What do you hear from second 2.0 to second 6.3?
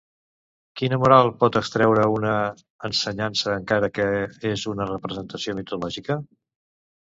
una ensenyança encara que és una representació mitològica?